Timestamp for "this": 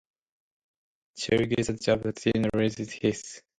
2.97-3.43